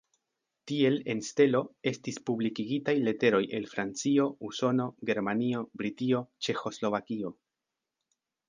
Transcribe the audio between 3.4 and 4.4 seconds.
el Francio,